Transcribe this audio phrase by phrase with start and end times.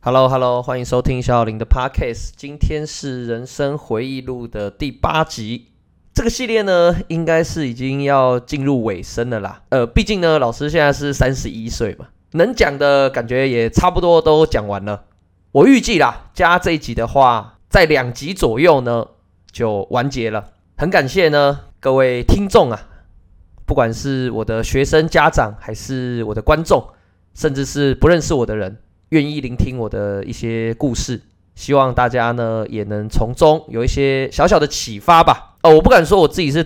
[0.00, 2.30] Hello Hello，欢迎收听小小林的 Podcast。
[2.36, 5.72] 今天是人生回忆录的第八集。
[6.14, 9.62] 这个系列呢，应该是已经要进入尾声了啦。
[9.70, 15.02] 呃，毕竟呢，老师现在是三十一岁嘛，能讲的感觉也差不多都讲完了。
[15.50, 19.04] 我预计啦，加这一集的话，在两集左右呢
[19.50, 20.52] 就完结了。
[20.76, 22.80] 很感谢呢各位听众啊，
[23.66, 26.86] 不管是我的学生、家长，还是我的观众，
[27.34, 28.78] 甚至是不认识我的人。
[29.10, 31.22] 愿意聆听我的一些故事，
[31.54, 35.56] 希望大家呢也能从中有一些小小的启发吧。
[35.62, 36.62] 哦，我不敢说我自己是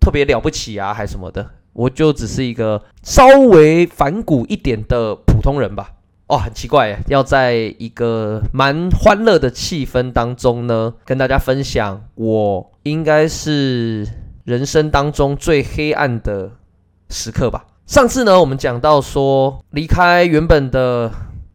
[0.00, 5.90] 特别了不起啊，还什么的，我就只是一个稍微反骨一点的普通人吧。
[6.28, 14.06] 哦，很奇怪，要在一个蛮欢乐的气氛当中呢，跟大家分享我应该是
[14.44, 16.52] 人生当中最黑暗的
[17.08, 17.66] 时刻吧。
[17.86, 21.10] 上次呢，我们讲到说离开原本的。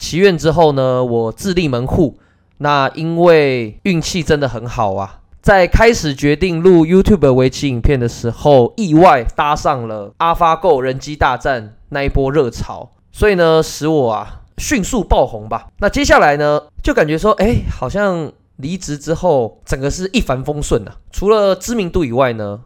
[0.00, 2.18] 祈愿之后呢，我自立门户。
[2.56, 15.68] 那因为运气真的很好啊，在开始决定录 YouTube 围棋影片的时候，意外搭上了 AlphaGo 人机大战那一波热潮，所以呢，使我啊迅速爆红吧。
[15.78, 20.96] 那接下来呢，就感觉说，哎，好像离职之后，整个是一帆风顺啊。
[21.10, 22.60] 除了知名度以外呢，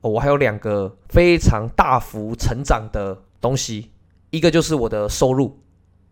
[0.00, 3.90] 我还有两个非常大幅成长的东西，
[4.30, 5.58] 一个就是我的收入。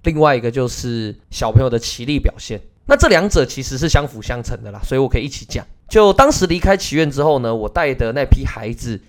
[0.05, 5.67] 另外一个就是小朋友的棋力表现，那这两者其实是相辅相成的啦，所以我可以一起讲。
[5.89, 9.01] 就当时离开棋院之后呢，我带的那批孩子，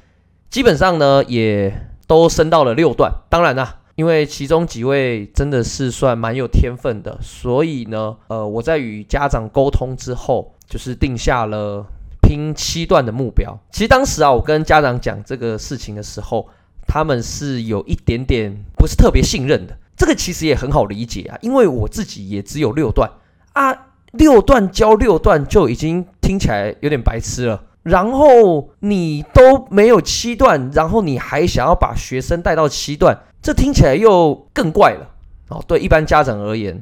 [0.50, 1.74] 基本上呢也
[2.08, 3.14] 都升到了六段。
[3.30, 11.86] 当然啦，因为其中几位真的是算蛮有天分的，所以呢，呃，我在与家长沟通之后，就是定下了
[12.22, 13.60] 拼七段的目标。
[13.72, 16.48] 其实当时啊，我跟家长讲这个事情的时候，
[16.88, 19.78] 他们是有一点点不是特别信任的。
[20.00, 23.12] 这个其实也很好理解啊，因为我自己也只有六段
[23.52, 27.66] 啊，六段教六段就已经听起来有点白痴了。
[27.84, 35.10] 然后你都没有七段，然后你还想要把学生带到七段，这听起来又更怪了。
[35.50, 36.82] 哦，对一般家长而言，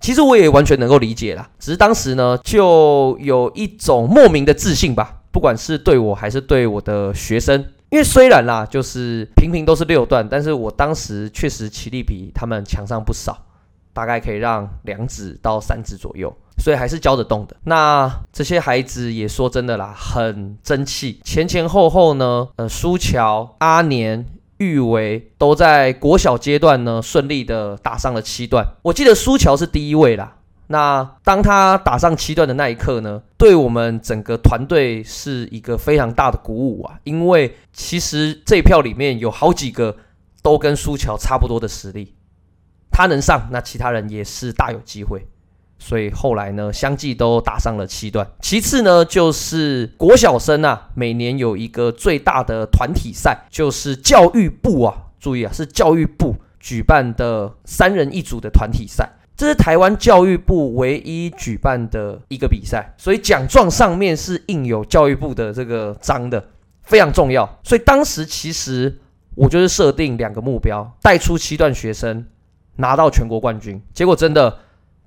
[0.00, 7.64] 其实我也完全能够理解啦，只是当时呢，就有一种莫名的自信吧，不管是对我还是对我的学生。
[7.90, 13.36] 因为虽然啦，就是平平都是六段，但是我当时确实棋力比他们强上不少，
[13.92, 17.56] 大概可以让两指到三指左右，所以还是教得动的。
[17.64, 24.26] 那这些孩子也说真的啦，很争气，前前后后呢，呃，苏乔、阿年、
[24.58, 30.36] 玉维都在国小阶段呢顺利的打上了七段，我记得苏乔是第一位啦。
[30.68, 36.98] 那当他打上七段的那一刻呢，对我们整个团队是一个非常大的鼓舞啊！
[37.04, 39.96] 因为其实这票里面有好几个
[40.42, 42.14] 都跟苏乔差不多的实力，
[42.90, 45.28] 他能上，那其他人也是大有机会。
[45.78, 48.26] 所以后来呢，相继都打上了七段。
[48.40, 59.12] 其次呢，就是国小生啊，每年有一个最大的团体赛，就是教育部啊，注意啊，是教育部举办的三人一组的团体赛。
[59.36, 66.42] 这是台湾教育部唯一举办的一个比赛，所以奖状上面是印有教育部的这个章的，
[66.82, 67.46] 非常重要。
[67.62, 68.98] 所以当时其实
[69.34, 72.26] 我就是设定两个目标，带出七段学生
[72.76, 73.82] 拿到全国冠军。
[73.92, 74.56] 结果真的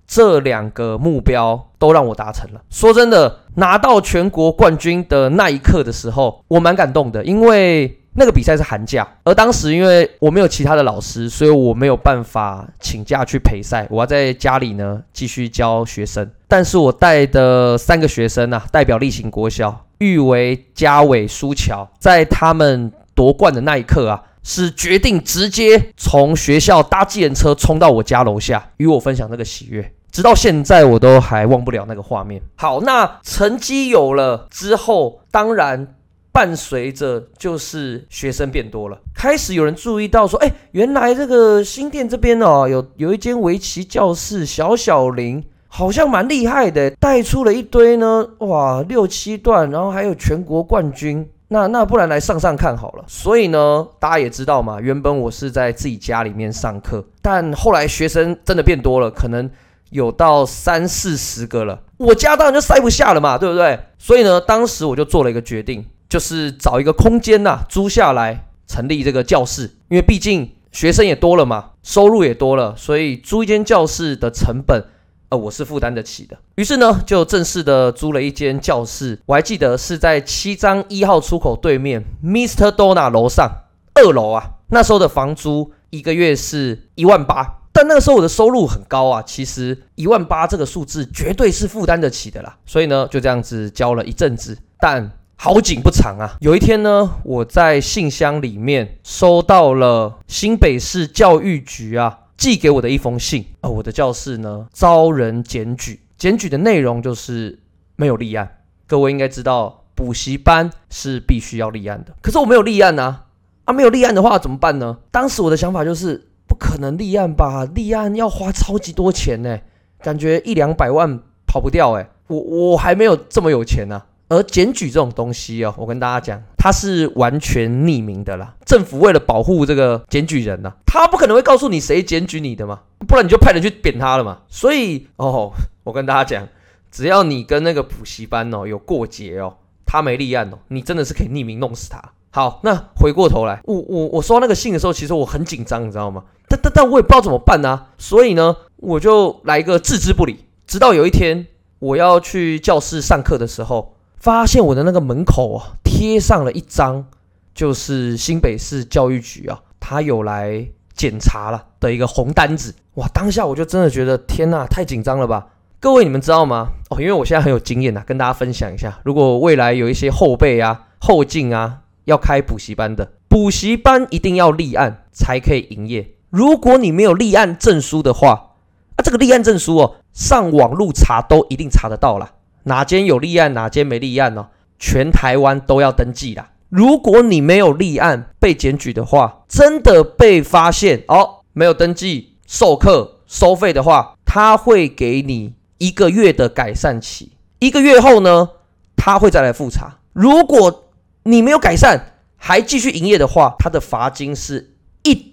[0.05, 2.61] 这两个目标都让我达成了。
[2.69, 7.95] 说真的，拿到全国冠军的那一刻的时候，我蛮感动的，因为。
[8.19, 13.87] 那个比赛是寒假，而当时因为我没有其他的老师，所以我没有办法请假去陪赛。
[13.89, 16.29] 我要在家里呢继续教学生。
[16.45, 29.93] 但是我带的三个学生啊，代表例行国小，玉为、嘉伟、苏乔，在他们夺冠的那一刻啊，是决定直接从学校搭计程车冲到我家楼下，与我分享那个喜悦。
[30.11, 32.41] 直到现在我都还忘不了那个画面。
[32.55, 35.95] 好，那成绩有了之后，当然。
[36.31, 53.03] 伴随着就是学生变多了，开始有人注意到说，哎，原来这个新店这边哦，有有一间围棋教室，小小林好像蛮厉害的，带出了一堆呢，哇，六七段，然后还有全国冠军，那那不然来上上看好了。
[53.07, 59.49] 所以呢，大家也知道嘛，原本我是在自己家里面上课，但后来学生真的变多了，可能
[59.89, 63.79] 有到三四十个了，我家当然就塞不下了嘛，对不对？
[63.97, 65.85] 所以呢，当时我就做了一个决定。
[66.09, 74.83] 就是找一个空间呐，租下来成立这个教室，因为毕竟学生也多了嘛，收入也多了，所以租一间教室的成本，
[75.29, 76.37] 呃，我是负担得起的。
[76.55, 82.71] 于是呢，就正式的租了一间教室，我还记得是在七张一号出口对面，Mr.
[82.71, 83.47] Dona 楼上
[83.93, 84.55] 二楼啊。
[84.71, 92.55] 那时候的房租一个月是一万八，但那个时候我的收入很高啊，其实一万八这个数字绝对是负担得起的啦。
[92.67, 96.35] 所以呢，就这样子教了一阵子，但好景不长啊。
[96.41, 107.57] 有一天呢，我在信箱里面收到了新北市教育局啊寄给我的一封信啊，我的教室呢遭人检举，检举的内容就是
[107.95, 108.57] 没有立案。
[108.85, 113.27] 各位应该知道，补习班是必须要立案的，可是我没有立案啊，
[113.63, 114.97] 啊，没有立案的话怎么办呢？
[115.09, 116.25] 当时我的想法就是。
[116.49, 117.63] 不可能立案吧？
[117.75, 119.59] 立案要花超级多钱呢，
[120.01, 122.09] 感觉一两百万跑不掉哎。
[122.25, 124.01] 我我还没有这么有钱呢。
[124.29, 128.55] 而检举这种东西哦，我跟大家讲，它是完全匿名的啦。
[128.65, 134.39] 政府为了保护这个检举人呢，他不可能会告诉你谁检举你的嘛，不然你就派人去扁他了嘛。
[134.47, 135.51] 所以哦，
[135.83, 136.47] 我跟大家讲，
[136.91, 142.01] 只要你跟那个补习班哦有过节哦，他没立案哦，你真的是可以匿名弄死他。
[142.31, 146.23] 好，那回过头来，我我我收到那个信的时候，其实我很紧张，你知道吗？
[146.47, 150.45] 但但但我也不知道怎么办呢，所以呢，我就来一个置之不理。
[150.67, 151.47] 直到有一天，
[151.79, 157.05] 我要去教室上课的时候，发现我的那个门口啊，贴上了一张，
[157.53, 162.75] 就是新北市教育局啊，他有来检查了的一个红单子。
[162.95, 165.47] 哇，当下我就真的觉得，天呐，太紧张了吧！
[165.79, 166.69] 各位你们知道吗？
[166.89, 171.81] 哦，因为我现在很有经验呐，跟大家分享一下，如果未来有一些后辈啊、后进啊。
[172.05, 176.15] 要开补习班的，补习班一定要立案才可以营业。
[176.31, 178.53] 如果你没有立案证书的话，
[178.95, 182.31] 啊，这个立案证书哦，上网路查都一定查得到啦。
[182.69, 184.47] 哪间有立案，哪间没立案呢？
[184.77, 186.51] 全台湾都要登记啦。
[186.69, 197.31] 如果你没有立案被检举的话，真的被发现哦，没有登记授课收费的话，他会给你一个月的改善期。
[197.57, 198.49] 一个月后呢，
[198.95, 199.97] 他会再来复查。
[200.13, 200.85] 如果
[201.23, 204.75] 你没有改善，还继续营业的话，他的罚金是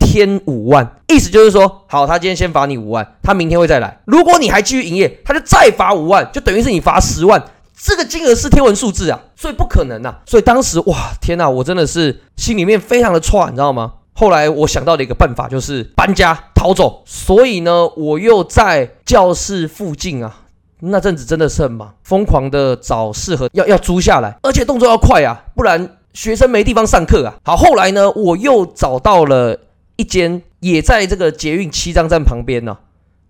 [0.07, 3.99] 天五万，意思就是说，好，他今天先罚你五万，他明天会再来。
[4.05, 7.43] 如果你还继续营业，他就再罚五万，就等于是你罚十万，
[7.77, 10.15] 这个金额是天文数字啊，所以不可能呐。
[10.25, 13.95] 所以当时哇，天呐，我真的是心里面非常的串，你知道吗？
[14.13, 20.37] 后来我想到的一个办法就是搬家逃走，所以呢，我又在教室附近啊。
[20.81, 27.35] 那阵子真的是很忙，疯狂的找适合要要租下来，而且动作要快啊，不然学生没地方上课啊。
[27.45, 29.59] 好，后来呢，我又找到了
[29.97, 32.79] 一间也在这个捷运七张站旁边呢，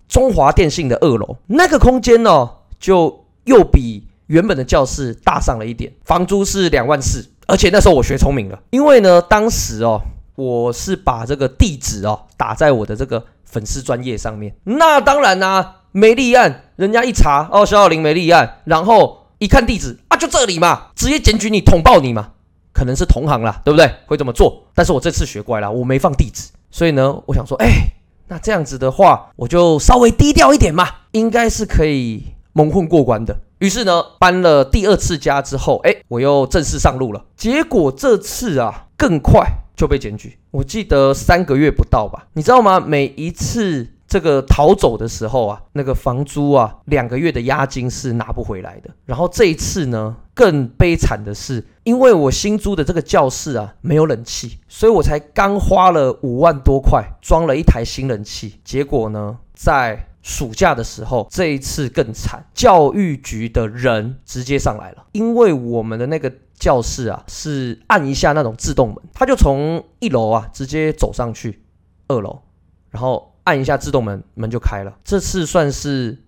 [0.08, 10.00] 中华电信的二楼，那个空间呢，就又比原本的教室大上了一点，房租是两万四，而且那时候我学聪明了，因为呢，当时哦，
[10.34, 15.82] 我是把这个地址哦打在我的这个粉丝专业上面，那当然啦。
[15.92, 22.32] 没立案，人家一查哦，小小林没立案，然后一看地址啊，就这里嘛，直接检举你，捅爆你嘛，
[22.74, 23.90] 可能是同行啦，对不对？
[24.04, 24.62] 会这么做。
[24.74, 27.90] 但是我这次学乖了，我没放地址，所以呢，我想说，哎，
[28.28, 33.34] 那这样子的话，我就稍微低调一点嘛，应该是可以蒙混过关的。
[33.60, 37.24] 于是呢，搬了第二次家之后，哎，我又正式上路了。
[37.34, 42.26] 结果这次啊，更快就被检举，我记得三个月不到吧？
[42.34, 42.78] 你知道吗？
[42.78, 43.94] 每一次。
[44.08, 48.90] 这个逃走的时候啊，那个房租啊，两个月的押金是拿不回来的。
[49.04, 58.60] 然后这一次呢，更悲惨的是，因为我新租的这个教室啊没有冷气，所以我才刚花了五万多块装了一台新冷气。
[58.62, 71.64] 结果呢，在暑假的时候，这一次更惨，教育局的人直接上来了，因为我们的那个教室啊是按一下那种自动门，他就从一楼啊直接走上去
[72.06, 72.42] 二楼，
[72.90, 73.32] 然后。
[73.46, 74.92] 按一下自动门，门就开了。
[75.02, 76.18] 这次算是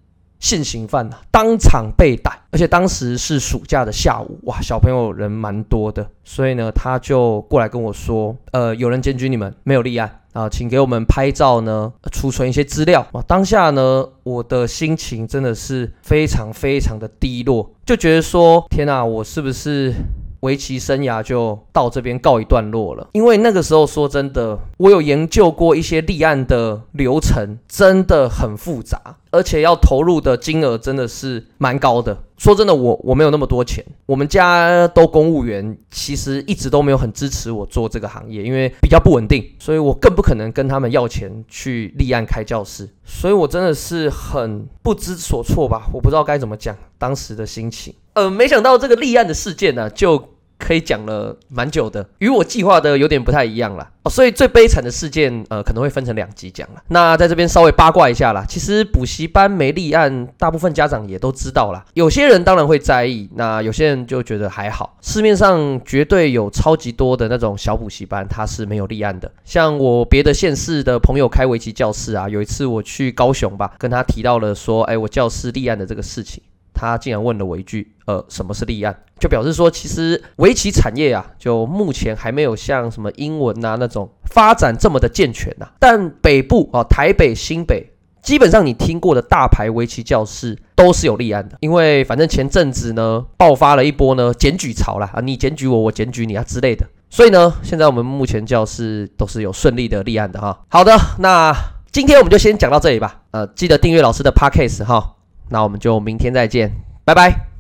[0.41, 2.33] 现行犯了，当场被逮。
[2.51, 13.23] 而且当时是暑假的下午，哇，小朋友人蛮多的，所以呢，他就过来跟我说，呃，有人检举你们没有立案啊，请给我们拍照呢，储存一些资料啊。
[13.27, 19.93] 当下呢，我的心情真的是非常非常的低落，就觉得说，天哪，我是不是？
[20.41, 32.17] 围棋生涯就到这边告一段落了，因为那个时候说真的，我有研究过一些立案的流程，真的很复杂，而且要投入的金额真的是蛮高的。
[32.37, 47.93] 说真的，我我没有那么多钱，我们家都公务员，其实一直都没有很支持我做这个行业，因为比较不稳定，所以我更不可能跟他们要钱去立案开教室，所以我真的是很不知所措吧，我不知道该怎么讲当时的心情。
[48.19, 53.89] 呃，没想到这个立案的事件呢，就可以讲了蛮久的，与我计划的有点不太一样啦。
[54.03, 54.11] 哦。
[54.11, 56.83] 所以最悲惨的事件，呃，可能会分成两集讲了。
[56.89, 61.85] 那在这边稍微八卦一下啦，其实补习班没立案，大部分家长也都知道啦。
[61.95, 64.97] 有些人当然会在意，那有些人就觉得还好。
[65.01, 69.31] 市面上绝对有超级多的那种小补习班，它是没有立案的。
[69.45, 76.43] 像我别的县市的朋友开围棋教室啊，有一次我去高雄吧，跟他提到了说，哎，我教室立案的这个事情。
[76.79, 85.67] 他竟然问了我一句：“呃，什么是立案？”就表示说，其实围棋产业啊，就目前还没有像什么英文呐那种发展这么的健全呐。
[85.81, 87.91] 但北部啊，台北、新北，
[88.23, 91.57] 基本上你听过的大牌围棋教室都是有立案的。
[91.59, 96.87] 因为反正前阵子呢，爆发了一波呢检举潮啦，啊，你检举我，我检举你啊之类的。
[97.11, 100.61] 所以呢，现在我们目前教室都是有顺利的立案的哈。
[100.69, 101.53] 好的，那
[101.91, 103.23] 今天我们就先讲到这里吧。
[103.33, 105.17] 呃，记得订阅老师的 podcast 哈。
[105.51, 106.71] 那我们就明天再见，
[107.05, 107.58] 拜拜。